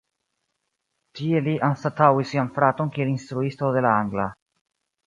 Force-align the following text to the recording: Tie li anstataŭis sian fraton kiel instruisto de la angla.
Tie 1.19 1.43
li 1.49 1.53
anstataŭis 1.69 2.33
sian 2.35 2.51
fraton 2.57 2.93
kiel 2.97 3.13
instruisto 3.17 3.73
de 3.79 3.89
la 3.89 3.95
angla. 4.01 4.29